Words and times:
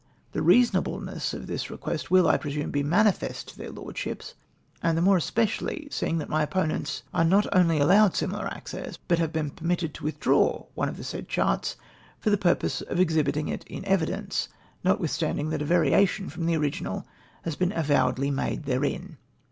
The 0.31 0.41
reasonableness 0.41 1.31
of 1.31 1.45
this 1.45 1.69
request 1.69 2.09
will, 2.09 2.27
I 2.27 2.35
presume, 2.35 2.71
be 2.71 2.81
manifest 2.81 3.49
to 3.49 3.57
their 3.59 3.69
Lordships, 3.69 4.33
and 4.81 4.97
the 4.97 5.01
more 5.03 5.17
especially, 5.17 5.89
seeing 5.91 6.17
that 6.17 6.27
my 6.27 6.41
op 6.41 6.55
ponents 6.55 7.03
are 7.13 7.23
not 7.23 7.45
only 7.55 7.77
aUoived 7.77 8.13
slmUar 8.13 8.51
access, 8.51 8.97
hut 9.07 9.19
have 9.19 9.31
been 9.31 9.51
permitted 9.51 9.93
to 9.93 10.05
ivUhdraw 10.05 10.65
one 10.73 10.89
of 10.89 10.97
the 10.97 11.03
said 11.03 11.29
charts 11.29 11.75
for 12.17 12.31
the 12.31 12.35
purpose 12.39 12.81
of 12.81 12.99
exhibiting 12.99 13.47
it 13.47 13.63
in 13.65 13.85
evidence, 13.85 14.49
notwithstanding 14.83 15.51
that 15.51 15.61
a 15.61 15.65
variation 15.65 16.29
from 16.29 16.47
the 16.47 16.57
original 16.57 17.05
has 17.43 17.55
been 17.55 17.71
avowedly 17.71 18.31
made 18.31 18.63
therein. 18.63 19.17